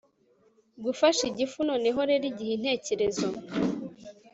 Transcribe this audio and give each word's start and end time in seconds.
gufasha 0.83 1.21
igifu 1.31 1.57
noneho 1.69 1.99
rero 2.09 2.25
igihe 2.31 2.53
intekerezo 2.57 3.27